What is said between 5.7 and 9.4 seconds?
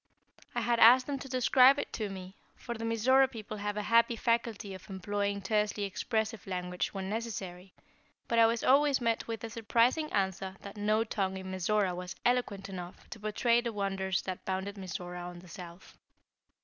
expressive language when necessary; but I was always met